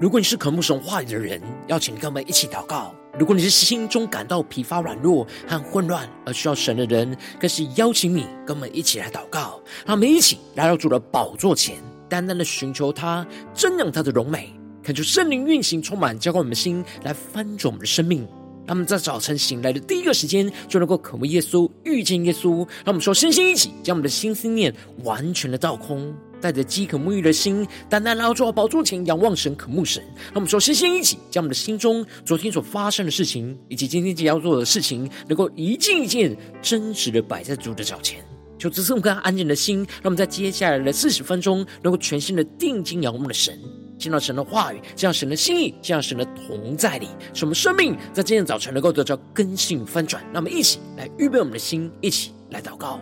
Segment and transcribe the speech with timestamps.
[0.00, 9.60] 如果你是渴慕神话语的人，邀请跟我们一起祷告；如果你是心中感到疲乏、软弱和混乱而需要神的人，更是邀请你跟我们一起来祷告。
[9.84, 11.76] 让我们一起来到主的宝座前，
[12.08, 14.50] 单单的寻求他，瞻仰他的荣美，
[14.82, 18.26] 恳求圣灵运行，充满浇灌我们的心，来翻转我们的生命。
[18.66, 22.66] 让我们在早晨醒来的第一个时间，就能够渴慕耶稣、遇见耶稣。
[22.84, 26.14] 让我们说，身心一起，将我们的心思念完全的倒空。
[26.40, 30.02] 带着饥渴沐浴的心，单单来到主的宝座前，仰望神、渴慕神。
[30.26, 38.24] 让我们说，先先一起将我们的心中昨天所发生的事情，以及今天即将要做的事情，能够一件一件真实的摆在主的脚前。
[38.58, 43.58] 求赐赐我们更安静的心，让我们在接下来的四十分钟，能够全心的定睛仰望我们的神，
[43.98, 50.22] 见到神的话语，见到神的心意，见到神的同在里，使我们生命在今天早晨能够得到更新翻转。
[50.24, 53.00] 让我们一起来预备我们的心，一起来祷告。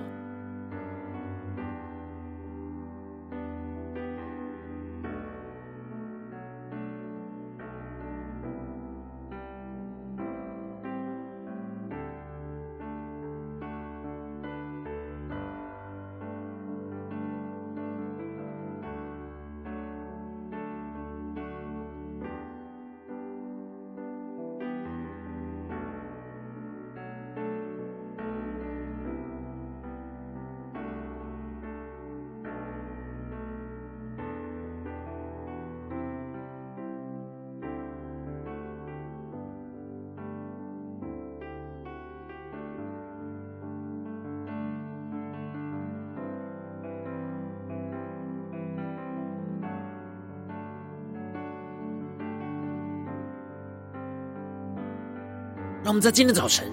[55.89, 56.67] 让我们在今天早晨，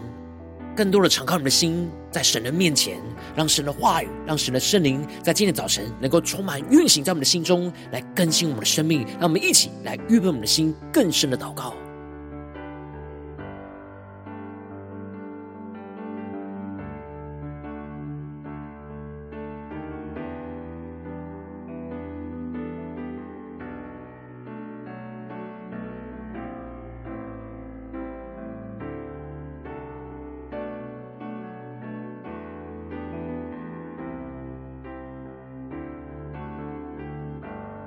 [0.76, 2.98] 更多的敞开我们的心，在神的面前，
[3.34, 9.08] 让神的话语，让神的圣灵，在今天早晨能够充满运行在我们的心中，来更新我们的生命。
[9.12, 11.74] 让我们一起来预备我们的心，更深的祷告。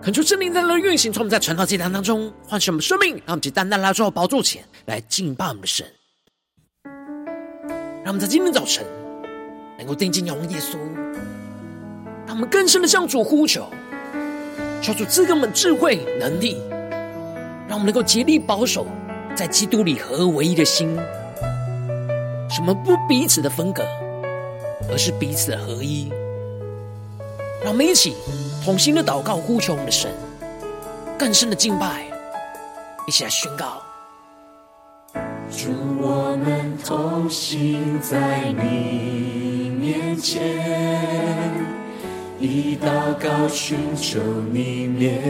[0.08, 5.86] 恳求圣灵在那运行，从我们在传道祭坛当中唤醒我们生命，让我们去单单来到宝座前来敬拜我们的神。
[8.02, 8.86] 让我们在今天早晨
[9.76, 10.78] 能够定睛仰望耶稣，
[12.26, 13.68] 让我们更深的向主呼求，
[14.80, 16.56] 求主赐给我们智慧能力，
[17.68, 18.86] 让我们能够竭力保守
[19.36, 20.96] 在基督里合而为一的心，
[22.48, 23.84] 什么不彼此的分隔，
[24.90, 26.10] 而是彼此的合一。
[27.60, 28.14] 让我们一起
[28.64, 30.10] 同心的祷告，呼求我们的神，
[31.18, 32.04] 更深的敬拜，
[33.06, 33.82] 一起来宣告。
[35.50, 35.70] 祝
[36.00, 40.40] 我们同行在你面前，
[42.38, 44.20] 以祷告寻求
[44.52, 45.20] 你面，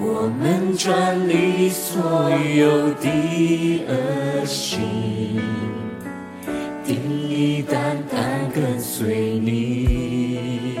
[0.00, 5.38] 我们转离所有的恶行。
[7.70, 10.76] 单单跟随你，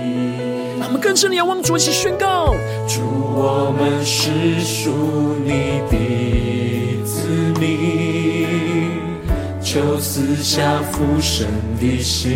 [0.78, 2.54] 我们更深的仰望主，一起宣告：
[2.88, 3.00] 主，
[3.34, 4.90] 我们是属
[5.44, 5.96] 你的
[7.04, 7.28] 子
[7.60, 8.46] 民，
[9.62, 11.46] 求赐下父神
[11.80, 12.30] 的心，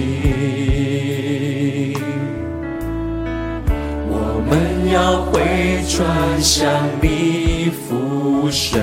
[4.08, 6.70] 我们要回转向
[7.02, 8.80] 你父神。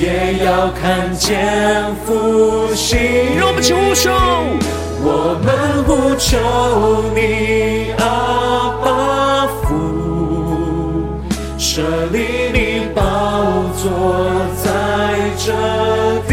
[0.00, 2.98] 也要看见复兴。
[3.36, 4.10] 让我们起呼求，
[5.02, 6.38] 我们呼求
[7.14, 8.02] 你，阿
[8.82, 9.68] 爸父，
[11.58, 11.82] 舍
[12.12, 12.16] 利
[12.54, 13.02] 你宝
[13.76, 13.84] 座
[14.62, 14.66] 在
[15.36, 15.52] 这
[16.26, 16.32] 地，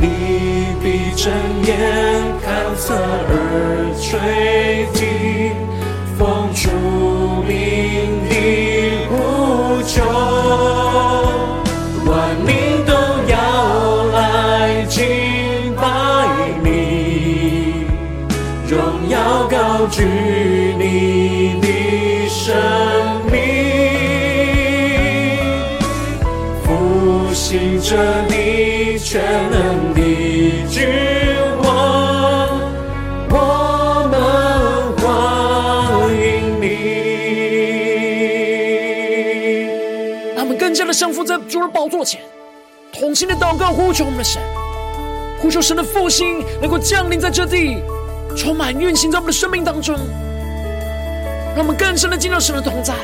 [0.00, 0.02] 你
[0.82, 1.30] 闭着
[1.66, 1.70] 眼
[2.42, 2.48] 看
[2.78, 3.34] 侧耳
[4.00, 4.08] 垂
[43.22, 44.42] 心的祷告，呼求我们的神，
[45.40, 47.80] 呼求神的复兴能够降临在这地。
[48.36, 49.94] 充满运行在我们的生命当中，
[51.54, 52.94] 让我们更深的进入神的同在，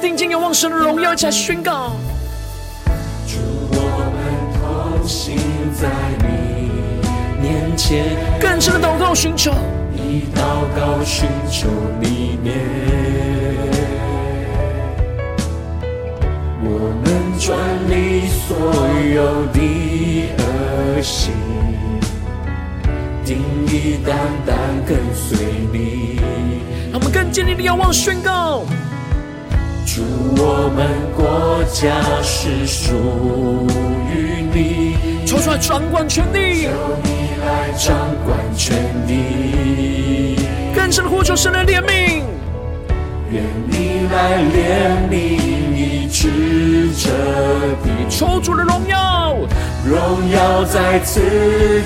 [0.00, 1.92] 定睛仰望神的荣耀，一起来宣告。
[3.28, 3.36] 祝，
[3.70, 3.78] 我
[4.16, 5.36] 们同行
[5.80, 5.86] 在
[6.26, 6.72] 你
[7.40, 9.52] 面前，更深的祷告寻求，
[9.94, 11.68] 以祷告寻求
[12.00, 12.56] 你面，
[17.46, 17.58] 们专
[17.88, 18.56] 你所
[19.14, 19.60] 有的
[20.38, 21.32] 恶行，
[23.24, 23.38] 定
[23.68, 26.18] 义单单跟随你。
[26.90, 28.64] 让我们更坚定的仰望宣告。
[29.86, 30.02] 主，
[30.36, 33.68] 我们国家是属
[34.12, 36.70] 于你，求出来掌管权力，求
[37.04, 37.10] 你
[37.46, 38.76] 来掌管权
[39.06, 40.36] 力，
[40.74, 42.22] 更深的呼求神的怜悯，
[43.30, 45.65] 愿你来怜悯
[46.06, 47.10] 医治这
[47.82, 49.36] 地，求主的荣耀，
[49.84, 51.20] 荣耀再次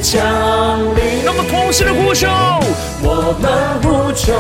[0.03, 0.21] 降
[0.95, 1.25] 临。
[1.25, 2.29] 让我们同心的呼求，
[3.03, 3.51] 我们
[3.81, 4.35] 呼求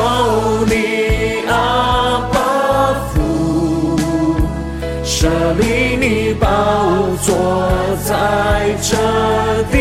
[0.66, 2.36] 你阿爸
[3.14, 3.96] 父。
[5.02, 6.46] 设立你宝
[7.22, 7.32] 座
[8.04, 8.98] 在这
[9.72, 9.78] 地，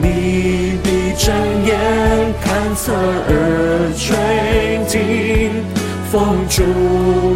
[0.00, 1.34] 你必睁
[1.66, 1.76] 眼
[2.40, 2.46] 看
[2.76, 3.32] 侧耳
[3.96, 4.14] 垂，
[6.18, 6.64] 奉主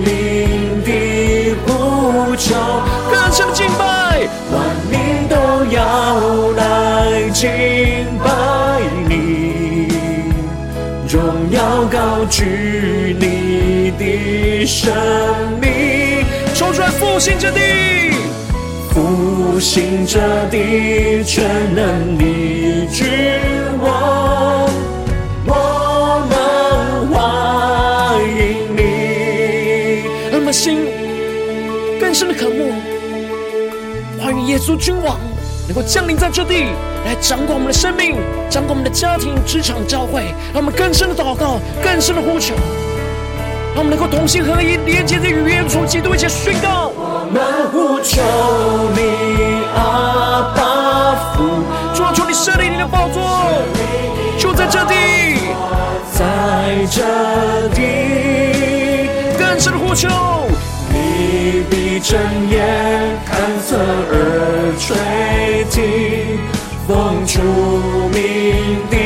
[0.04, 2.56] 名的呼求，
[3.12, 4.58] 更深的敬拜，万
[4.90, 5.36] 民都
[5.70, 7.48] 要来敬
[8.24, 9.86] 拜你，
[11.08, 14.66] 荣耀高举你的。
[14.66, 14.92] 生
[15.60, 17.60] 命，抽出来复兴之地，
[18.92, 20.18] 复兴这
[20.50, 22.24] 地，全能的
[22.90, 23.06] 君
[23.80, 24.61] 王，
[30.52, 30.86] 心
[31.98, 32.72] 更深的渴慕，
[34.20, 35.18] 欢迎耶稣君王
[35.66, 36.66] 能够降临在这地，
[37.06, 38.16] 来掌管我们的生命，
[38.50, 40.34] 掌管我们的家庭、职场、教会。
[40.52, 42.54] 让我们更深的祷告，更深的呼求。
[43.74, 46.92] 让我们能够同心合一，连接在与耶稣基督一起宣告。
[46.94, 48.20] 我们呼求
[48.92, 51.64] 你阿爸父，
[51.94, 53.22] 主啊，求你设立你的宝座，
[54.36, 54.94] 就在这地，
[56.12, 57.80] 在这地，
[59.62, 60.08] 更深的呼求，
[60.90, 62.18] 你闭睁
[62.50, 66.40] 眼看侧耳垂听，
[66.88, 67.38] 奉主
[68.08, 68.96] 名的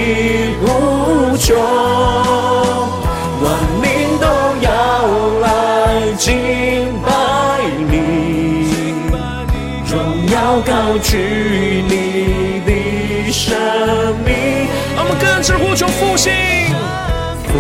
[0.63, 1.96] 无穷。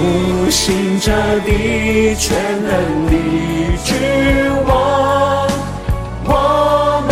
[0.07, 1.11] 复兴这
[1.41, 2.71] 地全能
[3.07, 3.13] 的
[3.83, 3.97] 君
[4.65, 5.49] 王，
[6.25, 7.11] 我们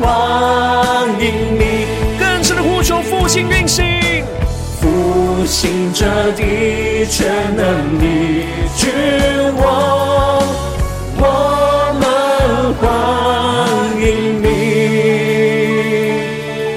[0.00, 1.24] 欢迎
[1.58, 1.62] 你。
[2.18, 3.82] 更深的呼求复兴运行，
[4.78, 8.04] 复兴这地全能的
[8.76, 8.90] 君
[9.56, 10.44] 王。
[12.78, 12.86] 欢
[13.98, 14.44] 迎你，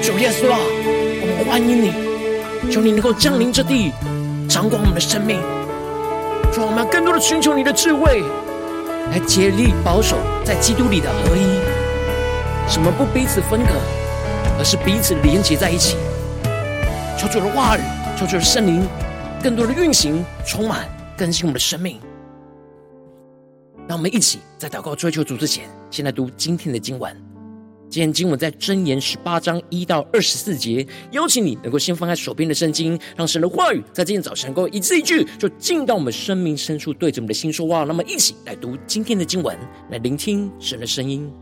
[0.00, 0.56] 主耶稣啊，
[1.20, 1.92] 我们欢迎你，
[2.72, 3.92] 求你能够降临这地，
[4.54, 5.40] 掌管我们的生命。
[6.52, 8.22] 主，我们要更多的寻求你的智慧，
[9.10, 11.58] 来竭力保守在基督里的合一，
[12.70, 13.72] 什么不彼此分隔，
[14.56, 15.96] 而是彼此连结在一起。
[17.18, 17.80] 求主的话语，
[18.16, 18.86] 求主的圣灵，
[19.42, 21.98] 更多的运行，充满更新我们的生命。
[23.88, 27.33] 让我们一起在祷告追求主之前，先来读今天的经文。
[27.94, 30.84] 今天经文在箴言十八章一到二十四节。
[31.12, 37.84] 邀请你能够先放开手边的圣经，让神的话语在今天早晨能够一字一句，就进到我们生命深处，对着我们的心说话。
[37.84, 39.56] 那么，一起来读今天的经文，
[39.92, 41.32] 来聆听神的声音。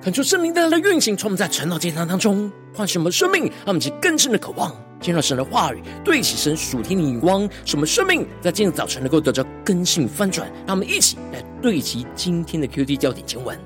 [0.00, 10.48] 看出圣灵带来的运行，从我们在晨祷祭坛当中唤醒我们生命，让我们去更深的渴望见到神的话语，对齐神属天的眼光，使我们生命在今天早晨能够得到更新翻转。
[10.66, 13.58] 让我们一起来对齐今天的 QT 焦点经文，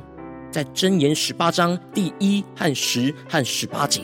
[0.51, 4.01] 在箴言十八章第一和十和十八节，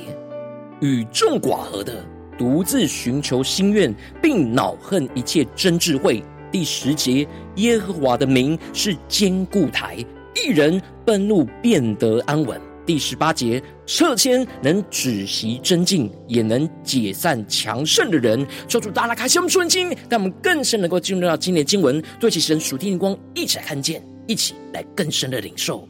[0.81, 2.05] 与众寡合的，
[2.39, 3.93] 独自寻求心愿，
[4.23, 6.23] 并恼恨一切真智慧。
[6.53, 9.97] 第十节，耶和华的名是坚固台。
[10.35, 12.61] 一人愤怒，变得安稳。
[12.85, 18.47] 第十八节，撤签能止息争竞，也能解散强盛的人。
[18.69, 25.89] 求主大大开启我们顺经，让我们更深能够进入到今天的经文，对其神属天的光，一起来看见，一起来更深的领受。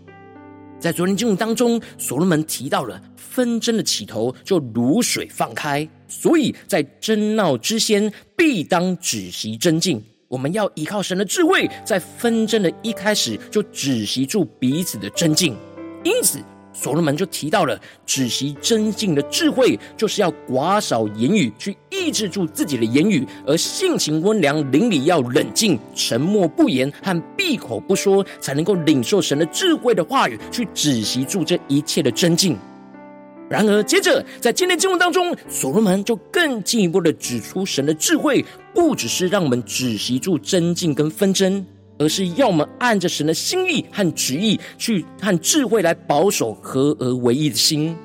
[0.79, 10.01] 在昨天经文当中，所罗门提到了纷争的起头就如水放开，所以在争闹之先，必当止息争竞。
[10.29, 15.57] 我们要依靠神的智慧，在纷争的一开始就止息住彼此的争竞。
[16.05, 16.39] 因此，
[16.71, 32.55] 所罗门就提到了止息争竞的智慧，就是要寡少言语，去抑制住自己的言语；而性情温良，邻里要冷静，沉默不言和闭口不说，才能够领受神的智慧的话语，去止息住这一切的争竞。
[33.49, 41.65] 然而，接着在今天经文当中，所罗门就更进一步的指出，神的智慧不只是让我们止息住争竞跟纷争，
[41.99, 47.97] 而是要我们按着神的心意和旨意去和智慧来保守合而为一的心。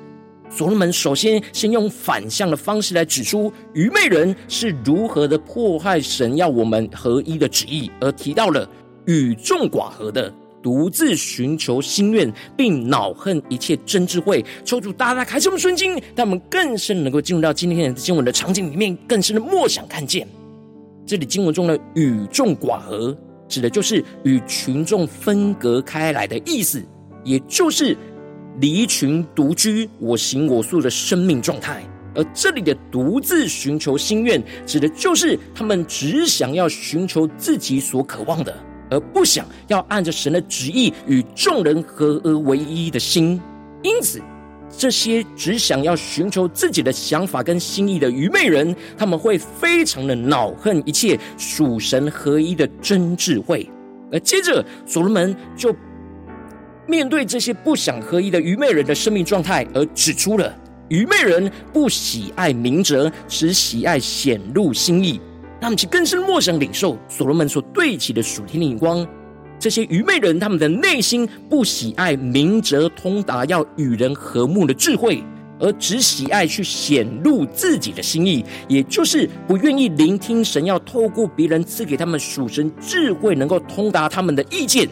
[0.48, 8.66] 所罗门首先先用反向的方式来指出愚昧人是如何的破坏神要我们合一的旨意，而提到了
[9.04, 10.32] 与众寡合的。
[10.64, 14.42] 独自寻求心愿，并恼恨一切真智慧。
[14.64, 20.26] 求主大大开启我们顺经，让我们更深能够进入到今天的经文的场景里面，更深的默想看见。
[21.04, 23.14] 这里经文中的与众寡合，
[23.46, 26.82] 指的就是与群众分隔开来的意思，
[27.24, 27.94] 也就是
[28.58, 31.84] 离群独居、我行我素的生命状态。
[32.14, 38.56] 而这里的独自寻求心愿，指的就是他们只想要寻求自己所渴望的。
[38.90, 43.40] 而不想要按着神的旨意与众人合而为一的心，
[43.82, 44.20] 因此
[44.76, 53.68] 这些只想要寻求自己的想法跟心意的愚昧人，他们会非常的恼恨一切属神合一的真智慧。
[54.12, 55.74] 而接着所罗门就
[56.86, 60.54] 面对这些不想合一的愚昧人的生命状态，而指出了
[60.88, 65.20] 愚昧人不喜爱明哲，只喜爱显露心意。
[65.64, 69.06] 他们去更深默想领受所罗门所对齐的属天的眼光。
[69.58, 75.24] 这些愚昧人，他们的内心不喜爱明哲通达、要与人和睦的智慧，
[75.58, 84.86] 而只喜爱去显露自己的心意，也就是不愿意聆听神要透过别人赐给他们属神智慧，能够通达他们的意见，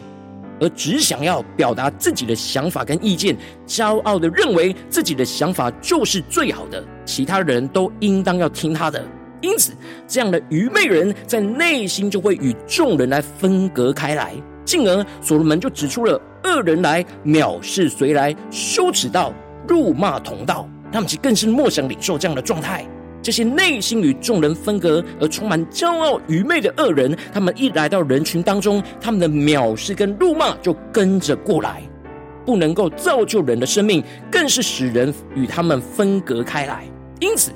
[0.59, 3.37] 而只想要表达自己的想法跟意见，
[3.67, 9.05] 骄傲的认为自己的想法就是最好的，其他人都应当要听他的。
[9.43, 9.73] 因此，
[10.07, 14.33] 这样的愚昧人在内心就会与众人来分隔开来，
[14.63, 19.33] 进而所罗门就指出了恶人来藐视谁来，羞耻道
[19.67, 22.87] 辱骂同道，他们其更是默想领受这样的状态。
[23.21, 31.81] 这些内心与众人分隔而充满骄傲愚昧的恶人，他们一来到人群当中，他们的藐视跟辱骂就跟着过来，
[32.45, 36.85] 不能够造就人的生命，更是使人与他们分隔开来。
[37.19, 37.51] 因此。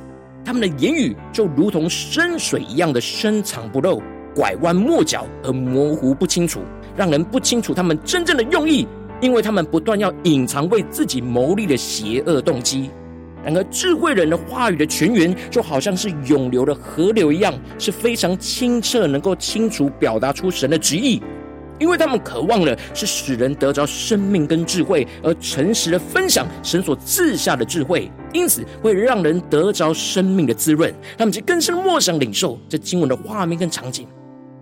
[0.47, 4.01] 他们的言语就如同深水一样的深藏不露，
[4.33, 6.61] 拐弯抹角而模糊不清楚，
[6.95, 8.87] 让人不清楚他们真正的用意，
[9.19, 12.89] 因为他们不断要隐藏为自己谋利的邪恶动机。
[13.43, 21.21] 然而，智慧人的话语的泉源就好像是涌流的河流一样，是非常清澈，能够清楚表达出神的旨意。
[21.79, 30.93] 因为他们渴望的是使人得着生命跟智慧，而诚实的分享神所赐下的智慧，因此会让人得着生命的滋润。
[31.17, 34.07] 他们就更深默想领受这经文的画面跟场景。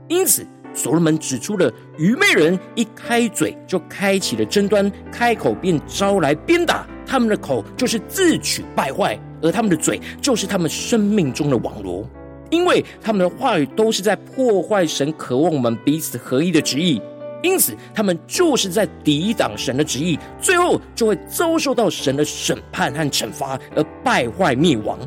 [0.08, 6.86] 因此，所罗门指出了愚昧人一开嘴就开启了争端，开口便招来鞭打。
[7.08, 12.08] 他们的口就是自取败坏，而他们的嘴就是他们生命中的网罗。
[12.56, 17.02] 因为他们的话语都是在破坏神渴望我们彼此合一的旨意，
[17.44, 24.98] 因此他们就是在抵挡神的旨意，最后就会遭受到神的审判和惩罚，而败坏灭亡。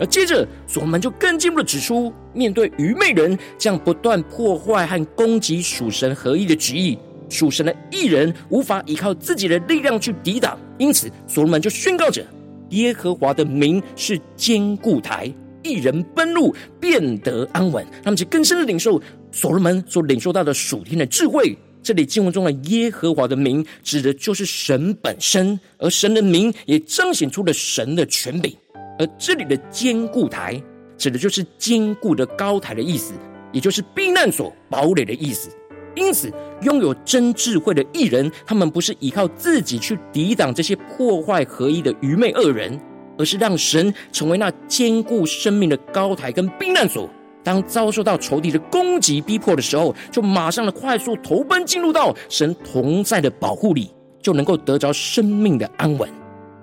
[0.00, 12.26] 而接着，所罗门就更进一步的指出，面对愚昧人这样不断破坏和攻击属神合一的旨意，属神的义人无法依靠自己的力量去抵挡，因此所罗门就宣告着：
[12.70, 15.32] 耶和华的名是坚固台。
[15.62, 17.86] 一人奔入，便得安稳。
[18.02, 19.00] 他们就更深的领受
[19.32, 28.54] 所罗门所领受到的属天的智慧，这里经文中的耶和华的名，指的就是神本身，而神的名也彰显出了神的权柄。
[28.98, 30.62] 而这里的坚固台，
[30.98, 33.14] 指的就是坚固的高台的意思，
[33.52, 35.48] 也就是避难所、堡垒的意思。
[35.96, 42.78] 因此，拥有真智慧的艺人，他们不是依靠自己去抵挡这些破坏合一的愚昧恶人，
[43.20, 47.06] 而是让神成为那坚固生命的高台跟避难所。
[47.44, 53.90] 当遭受到仇敌的攻击逼迫的时候，就马上的快速投奔进入到神同在的保护里，
[54.22, 56.08] 就能够得着生命的安稳。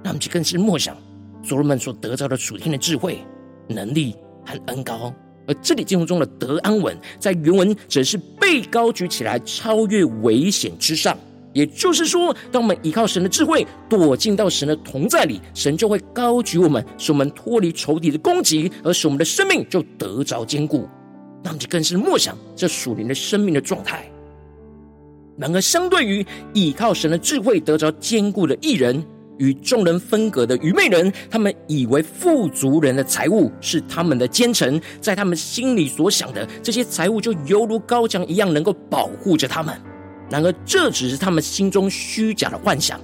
[0.03, 0.97] 那么就更是默想
[1.43, 3.19] 所罗门所得着的属天的智慧、
[3.67, 4.15] 能力
[4.45, 5.13] 和恩膏。
[5.47, 11.17] 而这里经文中的得安稳，在原文则是被高举起来，超越危险之上。
[11.57, 20.87] 也就是说，当我们依靠神的智慧，躲进到神的同在里，神就会高举我们，使我们脱离仇敌的攻击，而使我们的生命就得着坚固。
[21.43, 24.07] 那么就更是默想这属灵的生命的状态。
[25.35, 29.03] 然而，相对于依靠神的智慧得着坚固的义人，
[29.39, 39.75] 与众人分隔的愚昧人，他们以为富足人的财物是他们的奸臣，在他们心里所想的这些财物，就犹如高墙一样，能够保护着他们。
[40.29, 42.99] 然而，这只是他们心中虚假的幻想。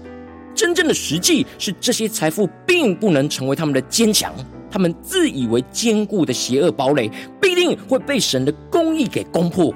[0.54, 4.34] 真正的实际是，这些财富并不能成为他们的坚强。
[4.70, 7.10] 他们自以为坚固的邪恶堡垒，
[7.40, 9.74] 必定会被神的公义给攻破。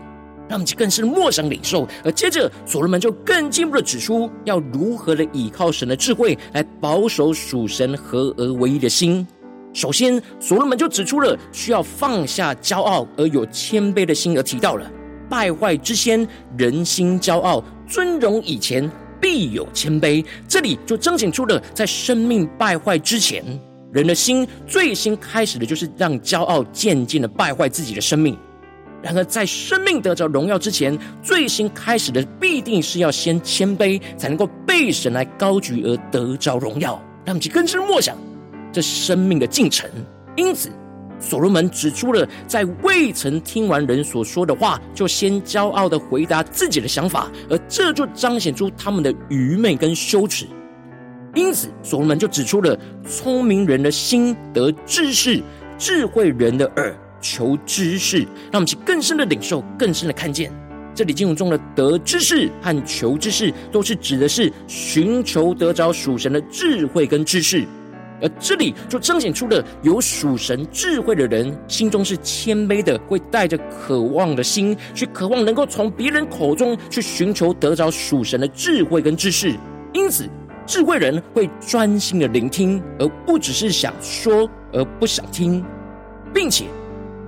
[0.50, 1.88] 让我们更是默想领受。
[2.04, 9.28] 而接着，所罗门就更进一步的指出，要如何的依靠神的智慧来保守属神合而为一的心。
[9.74, 14.90] 首先，所罗门就指出了需要放下骄傲而有谦卑的心，而提到了。
[15.30, 20.24] 败坏之先，人心骄傲；尊荣以前，必有谦卑。
[20.48, 23.44] 这里就彰显出了，在生命败坏之前，
[23.92, 28.38] 人的心最先开始的就是让骄傲渐渐的败坏自己的生命。
[29.02, 36.94] 然而，在生命得着荣耀之前，最先开始的必定是要先谦卑，才能够被神来高举而得着荣耀。
[37.24, 38.18] 让我们去更深默想
[38.72, 39.90] 这生命的进程。
[40.36, 40.72] 因此。
[41.20, 50.46] 所罗门指出了，在未曾听完人所说的话，就先骄傲的回答自己的想法，而这就彰显出他们的愚昧跟羞耻。
[51.36, 52.78] 因此，所罗门就指出了，
[53.08, 55.42] 聪明人的心得知识，
[55.78, 58.20] 智慧人的耳求知识。
[58.52, 60.52] 让我们去更深的领受，更深的看见，
[60.96, 67.66] 这里经文中的得知识和求知识，都是指的是寻求得着属神的智慧跟知识。
[68.22, 79.56] 而这里就彰显出了有属神智慧的人，心中是谦卑的，会带着渴望的心，去渴望能够从别人口中去寻求得着属神的智慧跟知识。
[79.94, 80.28] 因此，
[80.66, 85.64] 智慧人会专心的聆听，而不只是想说而不想听，
[86.34, 86.66] 并且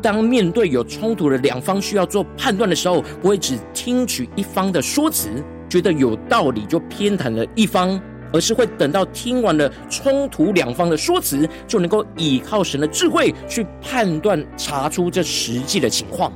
[0.02, 5.30] 当面对有冲突的两方需要做判断的时候，不会只听取一方的说辞，
[5.70, 8.00] 觉得有道理就偏袒了一方。
[8.34, 16.32] 而是会等到听完了冲突两方的说辞，就能够倚靠神的智慧去判断、查出这实际的情况。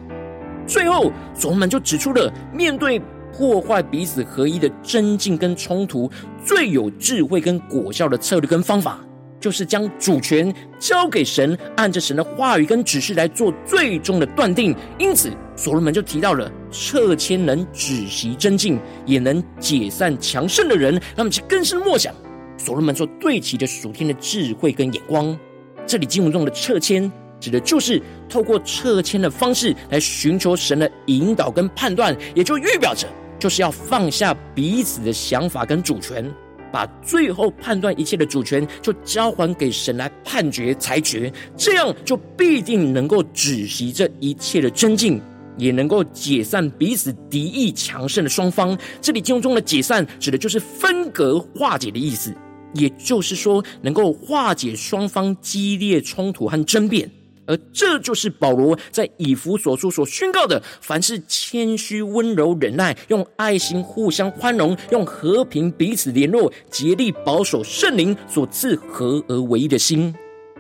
[0.65, 3.01] 最后，所罗门就指出了面对
[3.36, 6.10] 破坏彼此合一的争竞跟冲突，
[6.45, 8.99] 最有智慧跟果效的策略跟方法。
[9.43, 14.73] 就是将主权交给神，按着神的话语跟指示来做最终的断定。
[14.97, 20.93] 因此，所罗门就提到了撤迁能止息争竞，也能解散强盛的人。
[20.93, 22.15] 让我们去更深默想
[22.58, 25.38] 所罗门所对齐的属天的智慧跟眼光。
[25.86, 36.34] 这里经文中的撤迁，指的就是透过撤迁的方式来寻求神的引导跟判断，也就预表着就是要放下彼此的想法跟主权。
[36.74, 45.22] 把最后判断一切的主权，就交还给神来判决裁决，这样就必定能够止息这一切的争竞，
[45.56, 48.76] 也能够解散彼此敌意强盛的双方。
[49.00, 52.34] 这里经文中的解散，指的就是分隔化解的意思，
[52.74, 57.08] 也就是说，能够化解双方激烈冲突和争辩。
[57.45, 70.13] 而这就是保罗在以弗所书所宣告的：凡是谦虚、温柔、忍耐，用爱心互相宽容，用和平彼此联络，竭力保守圣灵所赐合而为一的心。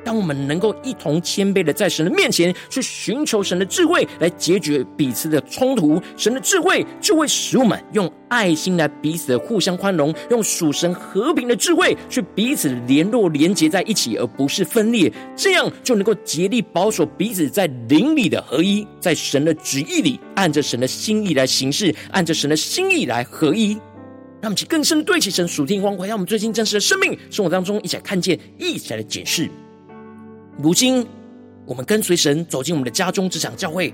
[0.03, 15.11] 当我们能够一同谦卑的在神的面前去寻求神的智慧，来解决彼此的冲突，神的智慧就会使我们用爱心来彼此的互相宽容，用属神和平的智慧去彼此联络连结在一起，而不是分裂。
[15.35, 23.73] 这样就能够竭力保守彼此在灵里的合一，在神的旨意里按着神的心意来行事，按着神的心意来合一。
[24.41, 29.49] 让我们去更深对齐神属天光辉，让我们最近真实的生命生活当中一起来看见，一起来检视。
[30.61, 31.05] 如今，
[31.65, 33.89] 我们跟随神走进我们的家中，这场教会，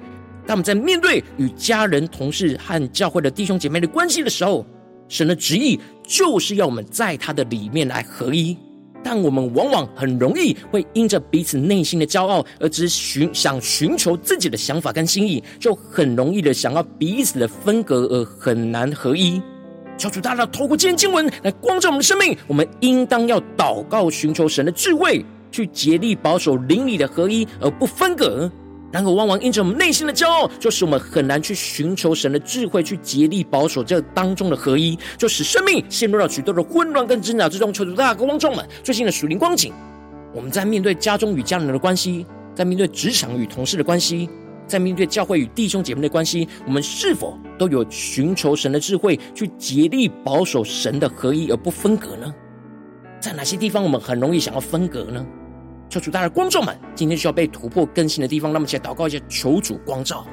[0.46, 4.66] 当我们在面对与家人、同事和教会的弟兄姐妹的关系的时候，
[5.08, 8.58] 神的旨意就是要我们在他的里面来合一。
[9.02, 19.42] 但我们往往很容易会因着彼此内心的骄傲，而只寻想寻求自己的想法跟心意，就很容易的想要彼此的分隔，而很难合一。
[19.98, 28.52] 求主大大透过今天经文来光照我们的生命，我们应当要祷告，寻求神的智慧，去竭力保守邻里的合一，而不分隔。
[28.92, 37.72] 然而，往往因着我们内心的骄傲，就使我们很难去寻求神的智慧，去竭力保守这当中的合一，就使生命陷入了许多的混乱跟挣扎之中。
[37.72, 39.72] 求主大大光众们最近的属灵光景，
[40.34, 44.28] 我们在面对家中与家人的关系，在面对职场与同事的关系，
[44.66, 52.34] 在面对教会与弟兄姐妹的关系，我们是否都有寻求神的智慧，去竭力保守神的合一而不分隔呢？
[53.20, 55.24] 在哪些地方我们很容易想要分隔呢？
[55.90, 60.24] 求主，大家观众们，今天需要被突破更新的地方，那么，请祷告一下，求主光照。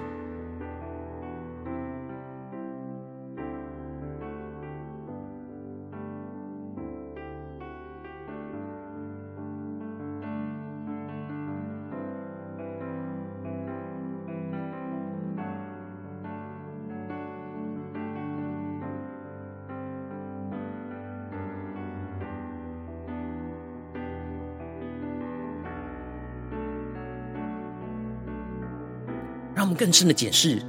[29.66, 30.62] 让我们更深的检视，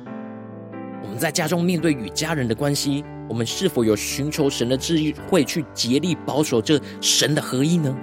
[1.03, 7.95] 我们在家中面对与家人的关系，我们是否有寻求神的智慧去竭力保守这神的合一呢？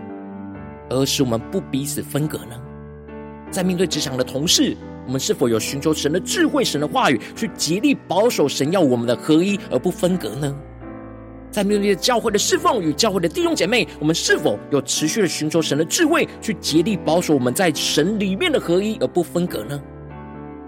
[0.89, 2.55] 而使我们不彼此分隔呢？
[3.51, 10.57] 在面对职场的同事，我们是否有寻求神的智慧、神的话语去竭力保守神要我们的合一而不分隔呢？
[11.51, 19.83] 在面对教会的侍奉与教会的弟兄姐妹，我们是否有持续的寻求神的智慧去竭力保守我们在神里面的合一而不分隔呢？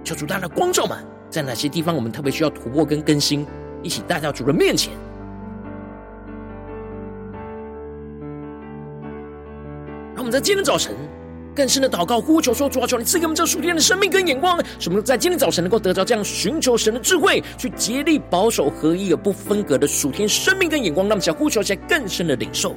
[0.07, 0.97] 求主大的光照们，
[1.29, 3.45] 在哪些地方我们特别需要突破跟更新，
[3.83, 4.93] 一起带到主的面前。
[10.15, 10.95] 让我们在今天早晨
[11.57, 21.09] 更深的祷告，呼求说：主啊，求你赐给我们这属天的生命跟眼光，使我们在今天早晨能够得到这样寻求神的智慧，去竭力保守合一而不分隔的属天生命跟眼光。
[21.09, 22.77] 让我们想呼求起来更深的领受。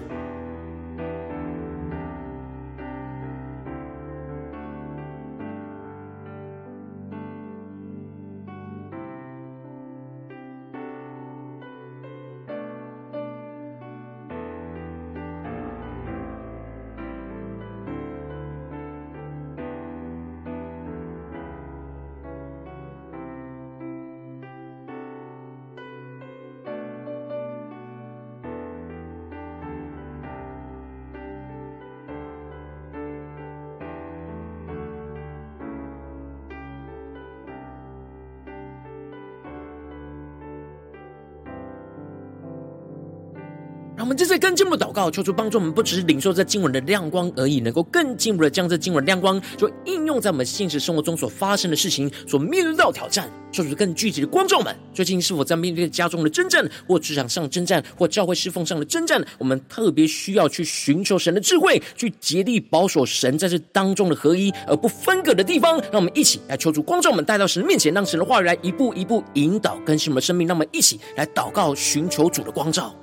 [43.99, 53.29] 让我们这次更进一步祷告，求主帮助我们，不只是领受这经文的亮光而已，能够更进一步的将这经文亮光，就应用在我们现实生活中所发生的事情，所面对到挑战。
[53.51, 59.21] 求主更具体的光照们，最近是否在面对家中的征战，或职场上征战，或教会侍奉上的征战？
[59.37, 65.77] 我们特别需要去寻求神的智慧，去竭力保守神在这当中的合一而不分隔的地方。
[65.91, 70.47] 让我们一起来求主光照我们，带到神的面前，让神的话语来一步一步引导更新我们的生命。
[70.47, 72.95] 让我们一起来祷告，寻求主的光照。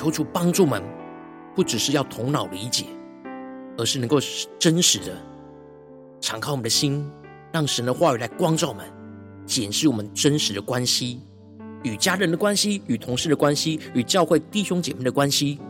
[0.00, 0.82] 求主帮助们，
[1.54, 2.86] 不只是要头脑理解，
[3.76, 4.16] 而是能够
[4.58, 5.14] 真实的
[6.22, 7.06] 敞开我们的心，
[7.52, 8.86] 让神的话语来光照我们，
[9.44, 11.20] 检视我们真实的关系，
[11.82, 15.60] 与家人的关系，与同事的关系，与教会弟兄姐妹的关系。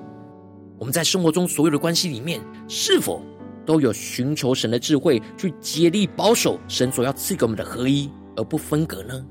[0.78, 3.20] 我们在生活中所有的关系里面，是否
[3.66, 9.26] 都有寻求神的智慧，去竭力保守神所要赐给我们的合一而不分隔呢？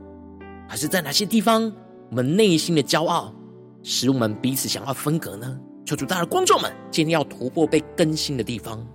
[0.67, 1.71] 还是在哪些地方，
[2.09, 3.33] 我们内心的骄傲，
[3.84, 5.60] 使我们彼此想要分隔呢？
[5.86, 8.86] 求主，大的观众们，今天要突破被更新的地方。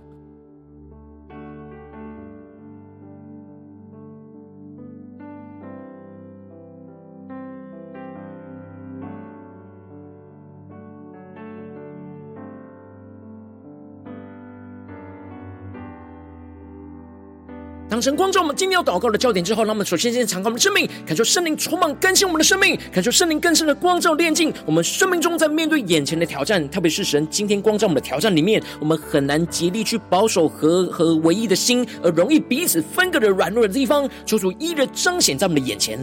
[17.95, 35.97] 当神光照我们今天要祷告的焦点之后，那么首先先敞开我们的生命，感受圣灵充满更新我们的生命，感受圣灵更深的光照炼净我们生命中，在面对眼前的挑战，特别是神今天光照我们的挑战里面，我们很难竭力去保守和和唯一的心，而容易彼此分隔的软弱的地方，求主一一彰显在我们的眼前。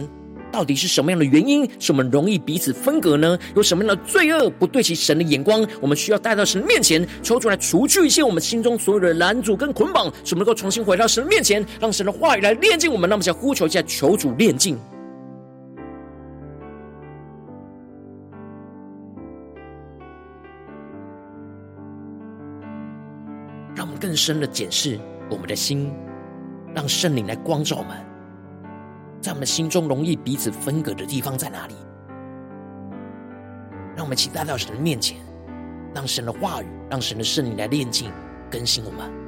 [0.53, 3.35] 到底是什么样的原因，使我们容易彼此分隔呢？
[3.55, 5.67] 有什么样的罪恶不对齐神的眼光？
[5.81, 13.09] 我们需要带到神面前，求主来除去一些我们心中所有的拦阻跟捆绑，使我们能够重新回到神的面前，让神的话语来炼净我们。
[13.09, 14.77] 那么，想呼求一下，求主炼净。
[23.75, 24.99] 让我们更深的检视
[25.31, 25.91] 我们的心，
[26.75, 27.97] 让圣灵来光照我们，
[29.23, 31.75] 在我们心中容易彼此分隔的地方在哪里？
[33.95, 35.17] 让我们期待到神的面前，
[35.95, 38.11] 让神的话语，让神的圣灵来炼净、
[38.51, 39.22] 更新我们。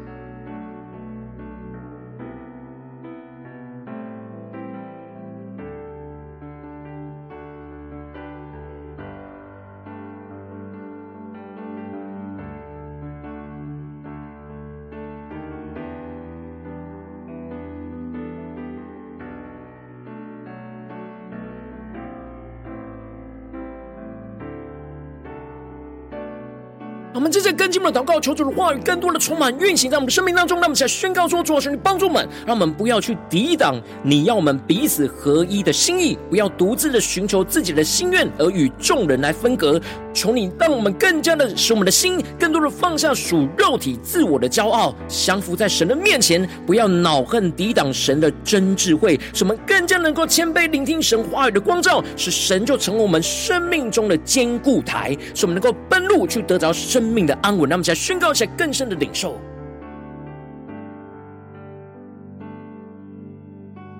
[27.25, 30.59] 们正在跟进我们的祷告，求主的话语更多的充满运行在我们的生命当中。
[30.59, 39.81] 让我们在宣告说：主啊，求你帮助我们，让我们不要去抵挡你要我们彼此合一的心意，不要独自的寻求自己的心愿而与众人来分隔。
[40.13, 57.14] 求你让我们更加的使我们的心更多的放下属肉体自我的骄傲，降服在神的面前，不要恼恨抵挡神的真智慧，使我们更加能够谦卑聆听神话语的光照，使神就成为我们生命中的坚固台，使我们能够奔路去得着生。
[57.15, 59.39] 命的安稳，让我们再宣告一下更深的领受，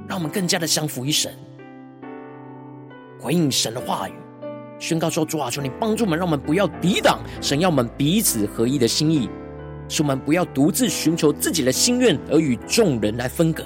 [0.08, 1.34] 让我们更加的降服于神，
[3.19, 4.13] 回应神的话语，
[4.78, 9.30] 宣告说：主啊，求你帮助我们，让我们不要抵挡神要我们彼此合一的心意，
[9.88, 13.63] 使我们不要独自寻求自己的心愿而与众人来分隔。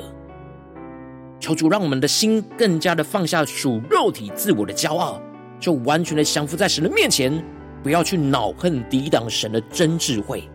[1.39, 5.19] 求主让我们的心更加的放下属肉体自我的骄傲，
[5.59, 7.43] 就完全的降服在神的面前。
[7.81, 10.49] 不要去恼恨抵挡神的真智慧，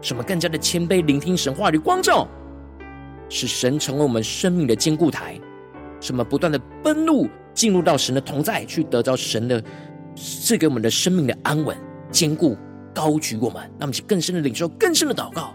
[0.00, 2.26] 什么更加的谦卑，聆听神话语光照，
[3.28, 5.40] 使神成为我们生命的坚固台，
[6.00, 9.62] 什么不断的奔路进入到神的同在，去得到神的
[10.14, 11.76] 赐给我们的生命的安稳、
[12.10, 12.56] 坚固、
[12.94, 15.52] 高举我们，那么就更深的领受、更深的祷告。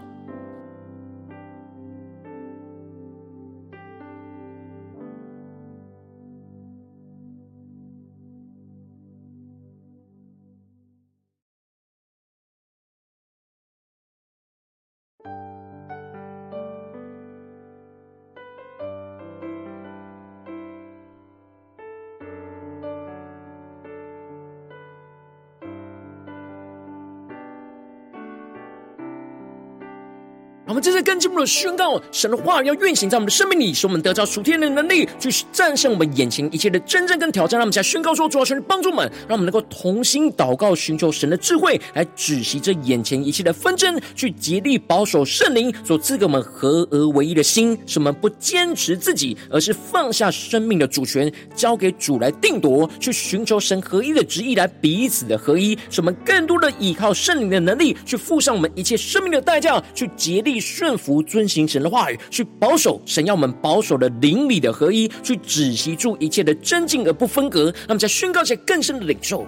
[30.82, 37.56] 们正在更进一步的宣告，神的话语要运行在我们的生命里，使我们得到属天的能力，去战胜我们眼前一切的争战跟挑战。
[37.56, 60.60] 让我们再宣告说：主啊，求你帮助我们，让我们能够同心祷告，寻求神的智慧，来止息这眼前一切的纷争，去竭力保守圣灵所赐给我们合而为一的心，使我们不坚持自己，而是放下生命的主权，交给主来定夺，去寻求神合一的旨意，来彼此的合一，使我们更多的依靠圣灵的能力，去付上我们一切生命的代价，去竭力。
[60.74, 67.70] 顺服、遵行神的话语，去保守神要我们保守的灵里的合一，去止息住一切的争竞而不分隔。
[67.86, 69.46] 那么，在宣告一些更深的领受，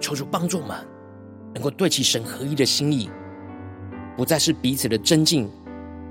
[0.00, 0.78] 求主帮助我们，
[1.52, 3.10] 能够对齐神合一的心意，
[4.16, 5.46] 不再是彼此的争竞、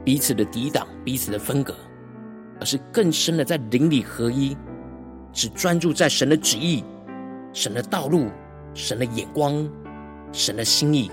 [0.05, 1.73] 彼此的抵挡、彼此的分隔。
[2.59, 4.55] 而是更深的在灵里合一，
[5.31, 6.83] 只专注在神的旨意、
[7.53, 8.27] 神的道路、
[8.73, 9.67] 神的眼光、
[10.31, 11.09] 神的心意，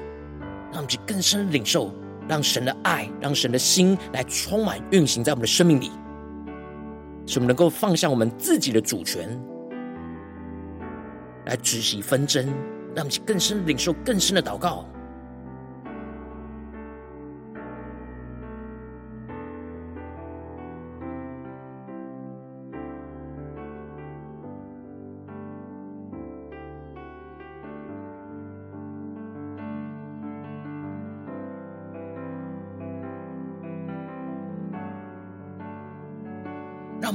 [0.73, 1.95] 让我们去更深的领受，
[2.29, 5.91] 让神的爱、让神的心来充满运行在我们的生命里，
[7.27, 9.29] 使我们能够放下我们自己的主权，
[11.47, 12.45] 来止息纷争，
[12.95, 14.85] 让我们去更深的领受更深的祷告。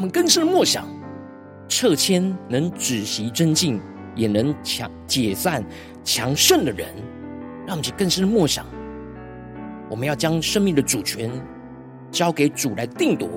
[0.01, 0.87] 我们更深的默想，
[1.67, 3.79] 撤迁能止息争竞，
[4.15, 5.63] 也能强解散
[6.03, 6.87] 强盛的人。
[7.67, 8.65] 让我们去更深的默想，
[9.91, 11.29] 我们要将生命的主权
[12.09, 13.29] 交给主来定夺。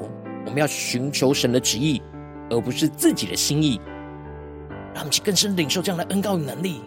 [0.46, 2.00] 我们要寻求神的旨意，
[2.48, 3.78] 而不是自己的心意。
[4.94, 6.80] 让我们去更深领受这样的恩膏与能力。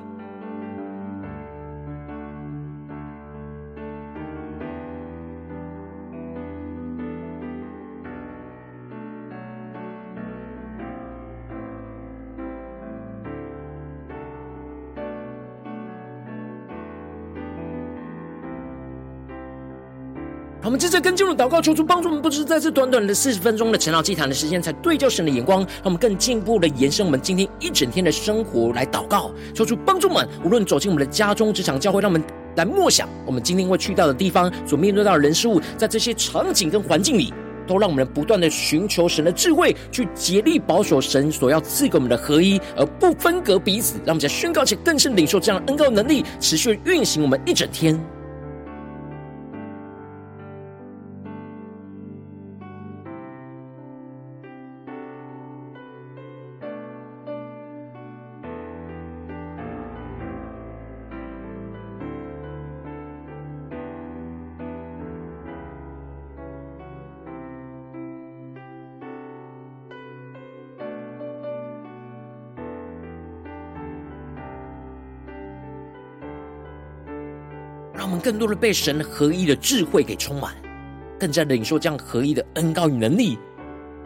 [20.77, 29.31] 们接着跟进入祷告，求主帮助我们，不只是在这短短的四十分钟的晨祷祭坛的时间，才对焦神的眼光，让我们更进一步的延伸我们今天一整天的生活来祷告。
[29.55, 32.23] 求主帮助我们，无论走进我们的家中、职场、教会，让我们
[32.57, 37.33] 来默想我们今天会去到的地方，所面对到的人事物，在这些场景跟环境里，
[37.65, 43.95] 都让我们不断的寻求神的智慧，去竭力保守神所要赐给我们的合一，而不分隔彼此。
[44.05, 47.99] 让我们在宣告且更深领受这样的恩膏能力，持续运行我们一整天。
[78.27, 80.53] 更多的被神合一的智慧给充满，
[81.17, 83.37] 更加领受这样合一的恩膏与能力，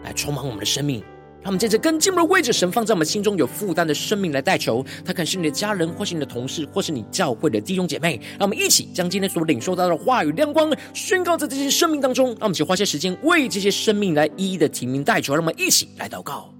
[0.03, 1.01] 来充满我们的生命。
[1.41, 4.85] 让我们接着更进步的位置神放在我们心中有负担的生命来代求。
[5.03, 8.21] 他可能是你的家人，或是你的同事，或是你教会的弟兄姐妹。
[8.37, 12.27] 让我们一起将今天所领受到的话语亮光宣告在这些生命当中。
[12.27, 15.33] 让我们一起花些时间为这些生命来一一的提名代求。
[15.33, 16.53] 让我们一起来祷告。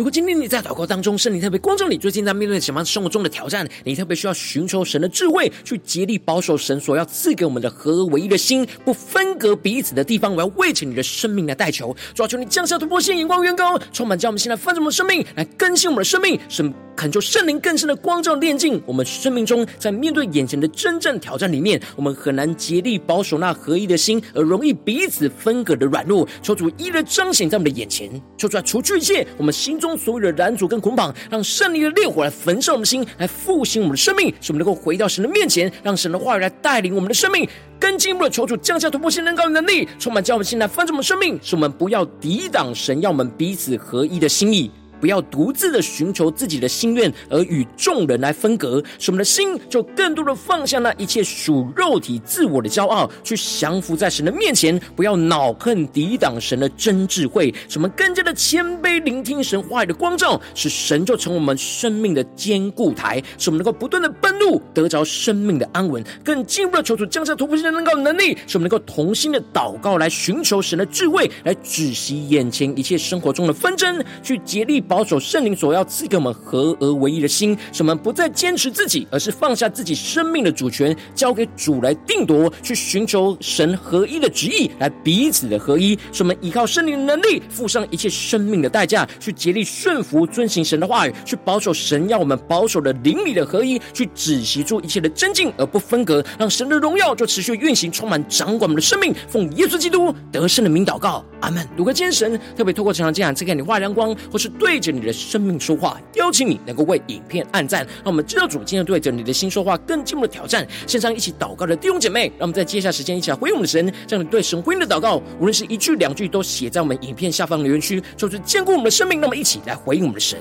[0.00, 10.34] 如果今天你在祷告当中，圣灵特别光照你，最近在面对什么生活中的挑战，你特别需要寻求神的智慧，去竭力保守神所要赐给我们的合而为一的心，不分隔彼此的地方。
[10.34, 16.72] 我要为着你的生命来代求，主啊，求你降下突破性眼光，远高，充满将我们现在翻转我们的生命，来更新我们的生命，神。
[17.00, 26.28] 恳求圣灵更深的光照炼净我们生命中，在面对眼前的真正挑战里面，我们很难竭力保守那合一的心，而容易彼此分隔的软弱。
[26.42, 37.48] 求主一一的彰显在我们的眼前，求主来除去一切我们心中所有的拦阻跟捆绑，让圣灵的烈火来焚烧我们的心，来复兴我们的生命，使我们能够回到神的面前，让神的话语来带领我们的生命。
[37.78, 44.70] 更进一步的求主降下突破性能高的能力，充满叫我们心来翻转我们生命，使我们不要抵挡神要我们彼此合一的心意。
[45.00, 54.78] 不要独自的寻求自己的心愿，而与众人来分隔，使我们的心就更多的放下那一切属肉体自我的骄傲，去降服在神的面前。
[54.94, 66.04] 不要恼恨抵挡神的真智慧，使我们更加的谦卑，聆听神话语的光照，使神就成我们生命的坚固台，使我们能够不断的奔路，得着生命的安稳。
[66.22, 74.80] 更进一步的求主降下突破性的能够能力，使我们能够同心的祷告，来寻求神的智慧，来止息眼前一切生活中的纷争，去竭力。
[74.90, 85.96] 保守圣灵所要赐给我们合而为一的心，使我们不再坚持自己，而是放下自己生命的主权，交给主来定夺，去寻求神合一的旨意，来彼此的合一。
[86.10, 99.14] 使我们依靠圣灵的能力，付上一切生命的代价，去竭力顺服、遵行神的话语，去保守神要我们保守的灵里的合一，去止息住一切的争竞而不分隔，让神的荣耀就持续运行，充满掌管我们的生命。
[99.28, 101.64] 奉耶稣基督得胜的名祷告，阿门。
[101.76, 104.79] 如果今天神特别透过这场经文赐给你话语亮光，或是对。
[104.80, 110.66] 着你的生命说话，邀请你能够为影片按赞，让我们知道主今天对着你的心说话，更进一步的挑战。
[110.86, 119.20] 线上一起祷告的弟兄姐妹，让我们在接下时间一起来回应我们的神，这样你对神回应的祷告，无论是一句两句，都写在我们影片下方留言区，就是坚固我们的生命。
[119.20, 120.38] 那么一起来回应我们的神。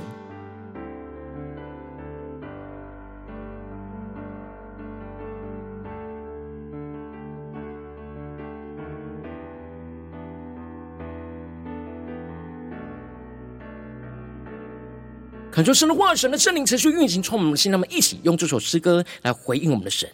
[15.59, 17.69] 恳求神的话，神的圣灵持续运行，充满我们的心。
[17.69, 20.09] 让我们一起用这首诗歌来回应我们的神，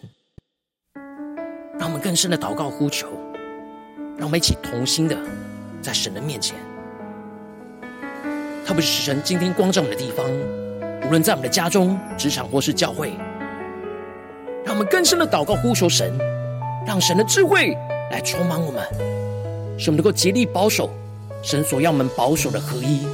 [1.77, 3.07] 让我们更深的祷告呼求，
[4.17, 5.15] 让我们一起同心的
[5.83, 6.57] 在神的面前。
[8.65, 10.25] 特别是神今天光照我们的地方，
[11.05, 13.13] 无论在我们的家中、职场或是教会，
[14.65, 16.17] 让我们更深的祷告呼求神，
[16.87, 17.77] 让神的智慧
[18.09, 18.83] 来充满我们，
[19.77, 20.89] 使我们能够竭力保守
[21.43, 23.05] 神所要我们保守的合一，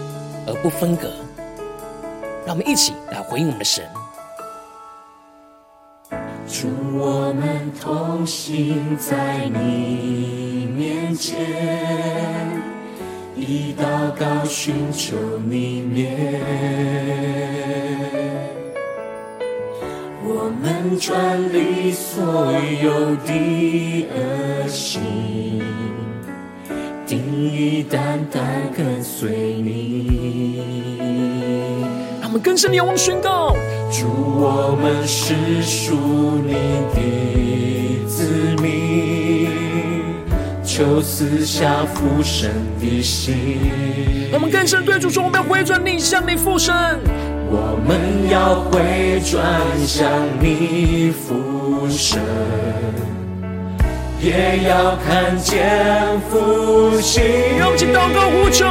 [0.48, 1.12] 而不分隔。
[2.46, 3.84] 让我们一起来回应我们的神。
[6.48, 6.68] 主，
[6.98, 11.40] 我们同行在你面前，
[13.36, 15.16] 一祷告寻求
[15.46, 16.42] 你面。
[20.24, 22.52] 我们转离所
[22.84, 25.02] 有的恶行，
[27.08, 27.20] 定
[27.52, 28.44] 意单单
[28.76, 29.30] 跟随
[29.62, 30.61] 你。
[32.32, 33.58] 让我们更深的仰望宣告。
[33.92, 35.98] 主，我们是属
[36.48, 36.54] 你
[36.96, 39.50] 的子民，
[40.64, 43.60] 求赐下父神的心。
[44.32, 46.74] 我们更深对主说：我们要回转你向你父神，
[47.50, 50.10] 我们要回转向
[50.40, 52.22] 你父神，
[54.22, 57.24] 也要看见复兴。
[57.60, 58.66] 用尽祷告呼求，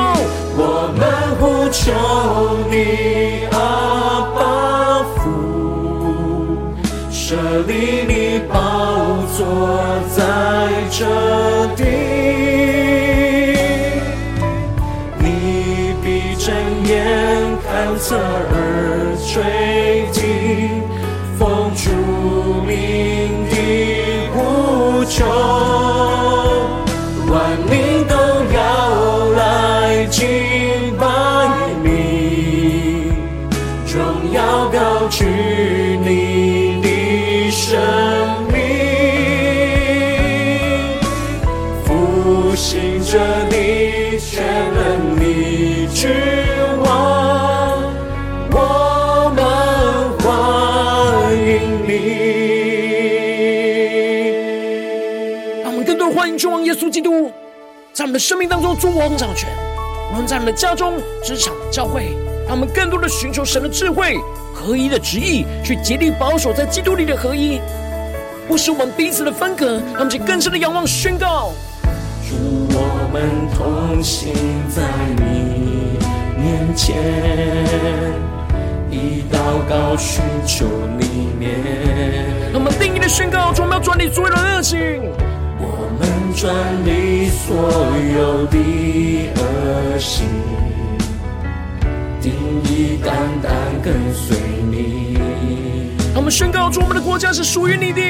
[0.57, 1.01] 我们
[1.39, 1.93] 呼求
[2.71, 3.57] 你阿
[4.35, 4.41] 爸。
[7.13, 7.37] 设
[7.69, 7.73] 立
[8.09, 8.55] 你宝
[9.37, 9.39] 座
[10.17, 10.19] 在
[10.91, 10.99] 这
[11.77, 11.85] 地，
[15.21, 16.53] 你必睁
[16.85, 16.91] 眼
[17.65, 17.69] 看
[18.01, 19.31] 侧耳垂
[20.13, 20.19] 听，
[25.21, 25.70] 呼
[55.71, 57.31] 让我们更多欢迎君王耶稣基督，
[57.93, 59.49] 在我们的生命当中做王掌权。
[60.11, 62.09] 无论在我们的家中、职场、教会，
[62.45, 64.19] 让我们更多的寻求神的智慧、
[64.53, 67.61] 合一的旨意，去竭力保守在基督里的合一，
[68.49, 69.81] 不使我们彼此的分隔。
[69.95, 71.53] 让我们更深的仰望宣告。
[72.29, 72.35] 祝，
[72.77, 73.23] 我们
[73.55, 74.35] 同行
[74.75, 74.83] 在
[75.25, 76.01] 你
[76.37, 76.97] 面前，
[78.91, 80.67] 以祷告寻求
[80.99, 81.53] 你面。
[82.53, 85.13] 那么定义的宣告，我们要转离所有的恶行，我们
[86.33, 86.55] 转
[86.85, 87.57] 你所
[88.15, 88.57] 有的
[89.37, 90.27] 恶行，
[92.21, 92.33] 定
[92.65, 93.13] 义单
[93.43, 93.53] 单
[93.83, 94.37] 跟随
[94.71, 95.19] 你。
[96.15, 98.01] 我们宣告，主，我们的国家是属于你的。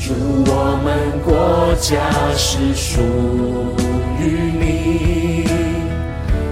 [0.00, 0.12] 祝，
[0.46, 1.98] 我们国家
[2.36, 3.00] 是属
[4.20, 4.24] 于
[4.58, 5.44] 你，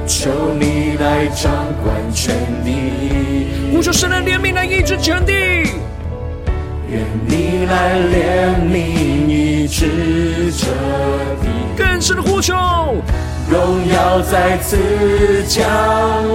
[0.07, 1.51] 求你来掌
[1.82, 2.34] 管全
[2.64, 3.72] 地。
[3.72, 5.32] 呼求神的怜悯来医治全地，
[6.91, 10.66] 愿你来怜悯医治这
[11.41, 11.47] 地。
[11.76, 12.53] 更深的呼求，
[13.49, 14.76] 荣耀再次
[15.47, 15.64] 降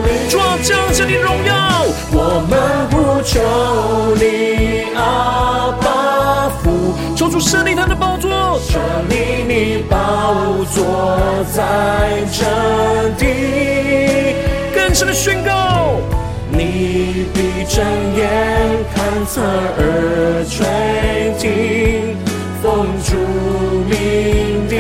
[0.06, 1.84] 临，主，降下你荣耀，
[2.14, 6.96] 我们呼求你阿爸父。
[7.18, 8.80] 求主圣灵他的宝座，设
[9.10, 14.36] 立你宝座在这地。
[14.74, 15.98] 更深的宣告，
[16.58, 17.84] 你闭着
[18.16, 18.22] 眼
[18.96, 20.66] 看侧耳垂
[21.38, 22.16] 听，
[22.64, 23.18] 奉主
[23.90, 24.74] 名的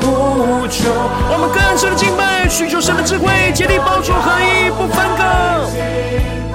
[0.00, 0.88] 呼求。
[1.28, 5.22] 我们更深的敬拜，寻求神的智慧，竭力保守合一，不分割。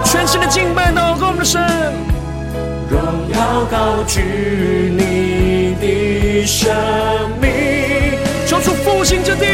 [0.06, 1.62] 全新的敬拜，祷告我们的神。
[2.90, 3.02] 荣
[3.34, 4.22] 耀高举
[4.96, 6.74] 你的生
[7.42, 8.18] 命，
[8.48, 9.46] 求主复兴之地，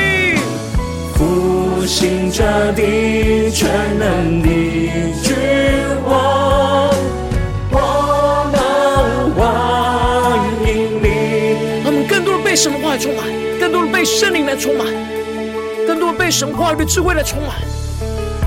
[1.84, 3.70] 复兴这地，全
[4.00, 4.48] 能的
[5.22, 5.36] 君
[6.06, 6.90] 王，
[7.72, 8.56] 我们
[9.36, 11.84] 欢迎你。
[11.84, 13.26] 他们更多的被神的话语充满，
[13.60, 14.88] 更多的被圣灵来充满，
[15.86, 17.50] 更多的被神话语的智慧来充满，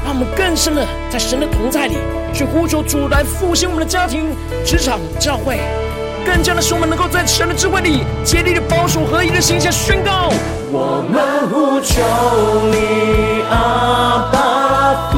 [0.03, 1.97] 让我们更深的在神的同在里。
[2.33, 4.35] 去呼求主来复兴我们的家庭、
[4.65, 5.61] 职场、教会，
[6.27, 10.33] 更加的使我们能够在神的智慧里竭力的保守合一的形象宣告。
[10.73, 12.03] 我们呼求
[12.73, 15.15] 你阿爸父，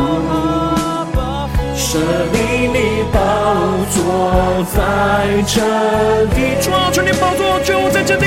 [1.74, 1.98] 设
[2.32, 3.18] 立你宝
[3.90, 3.96] 座
[4.76, 4.76] 在
[5.46, 5.56] 这
[6.34, 8.26] 地，主啊，求你宝座就在这里，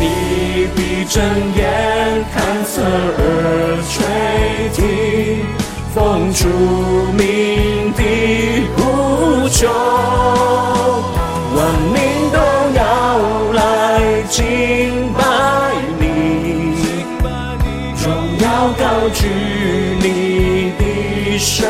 [0.00, 1.20] 你闭着
[1.56, 3.94] 眼看侧耳垂
[4.74, 5.46] 听。
[5.94, 6.48] 奉主
[7.16, 8.02] 名的
[8.76, 9.68] 呼求，
[11.64, 11.96] 万民
[12.30, 12.36] 都
[12.76, 12.78] 要
[13.54, 15.22] 来敬拜
[15.98, 16.04] 你，
[18.02, 18.04] 荣
[18.38, 18.44] 耀
[18.78, 18.82] 高
[19.14, 19.18] 举
[19.98, 20.04] 你
[20.78, 21.66] 的生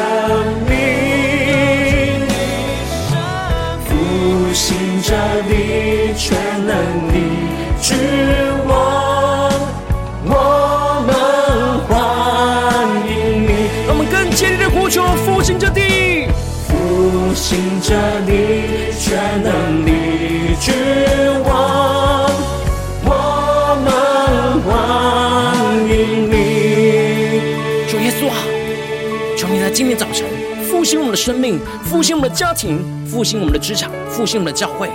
[30.95, 34.89] 兴我们的生命，复兴我们的家庭，复兴我们的职场，复兴我们的教会，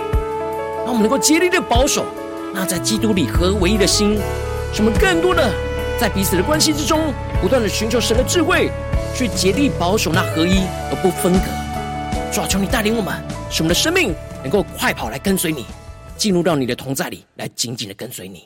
[0.82, 2.06] 让我们能够竭力的保守
[2.54, 4.18] 那在基督里合唯一的心，
[4.72, 5.52] 使我们更多的
[5.98, 8.70] 在彼此的关系之中，不断的寻求神的智慧，
[9.14, 11.40] 去竭力保守那合一而不分隔。
[12.32, 13.14] 主啊，求你带领我们，
[13.50, 15.66] 使我们的生命能够快跑来跟随你，
[16.16, 18.44] 进入到你的同在里，来紧紧的跟随你。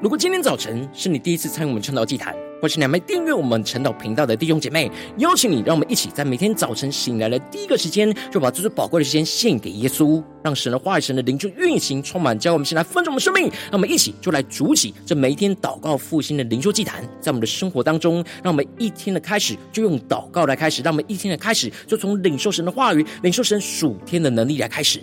[0.00, 2.32] 如果今天早晨是你第一次参与我们晨祷祭坛，
[2.62, 13.46] 或是你还没订阅我们晨祷频道的弟兄姐妹，邀请你，让我们一起在每天早晨醒来的第一个时间，就把这最宝贵的时间献给耶稣，让神的话语、神的灵就运行充满，教我们先来分盛我们生命。
[13.46, 25.02] 让我们一起就来主起这每一天祷告复兴的灵修祭坛，在我们的生活当中，让我们一天的开始就用祷告来开始，让我们一天的开始就从领受神的话语、领受神属天的能力来开始。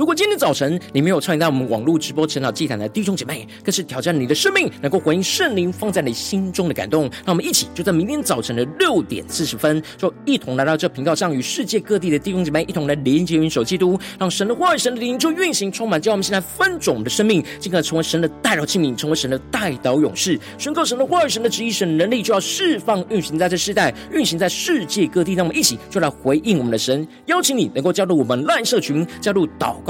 [0.00, 7.02] 如果今天早晨你没有参与到我们网络直播晨祷祭坛的弟兄姐妹，更是挑战你的生命，能够回应圣灵放在你心中的感动。
[7.02, 25.34] 让我们一起就在明天早晨的六点四十分，就一同来到这频道上，与世界各地的弟兄姐妹一同来连接、云手基督，让神的话语、神的灵就运行充满，叫我们现在分种我们的生命，进而成为神的代祷器皿，成为神的代祷勇士，宣告神的话语、神的旨意、神的能力，就要释放运行在这世代，运行在世界各地。
[25.34, 29.89] 让我们一起就来回应我们的神，邀请你能够加入我们 LINE 社群，加入祷告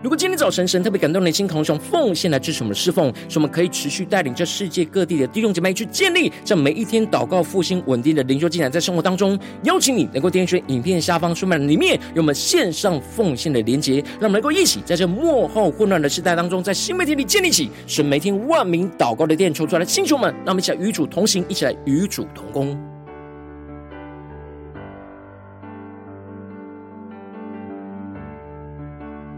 [0.00, 22.97] 如果今天早晨神特别感动你的心，同时用奉献来支持我们的侍奉，使我们可以持续带领这世界各地的弟兄姐妹去建立这每一天祷告复兴稳定的灵修进展，在生活当中，邀请你能够点选影片下方说明里面有我们线上奉献的连结，让我们能够一起在这末后混乱的时代当中，在新媒体里建立起使每天万名祷告的殿，求出来的星球们，让我们一起来与主同行，一起来与主同工。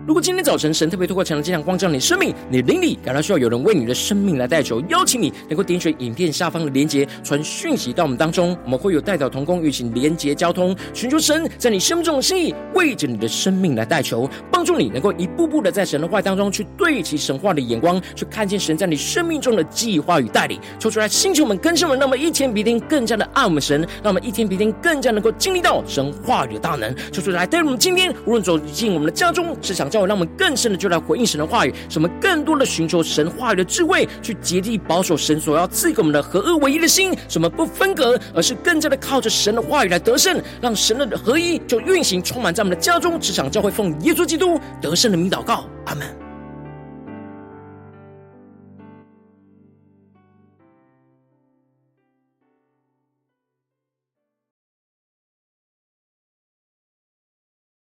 [0.07, 46.30] 如果今天早晨神特别透过强的这样光照你生命，你的灵里感到需要有人为你的生命来代求，邀请你能够点选影片下方的连结，传讯息到我们当中，我们会有代表同工与你连结交通，寻求神在你生命中的心意，为着你的生命来代求，帮助你能够一步步的在神的话当中去对齐神话的眼光，去看见神在你生命中的计划与带领，抽出来星球们更新们，让我们一天比一天更加的爱我们神，让我们一天比一天更加能够经历到神话语的大能，抽出来带领我们今天无论走进我们的家中，职场教会，让我们更深的就来回应神的话语，什么更多的寻求神话语的智慧，去竭力保守神所要赐给我们的合二为一的心，什么不分隔，而是更加的靠着神的话语来得胜，让神的合一就运行充满在我们的家中、职场、教会，奉耶稣基督得胜的名祷告，阿门。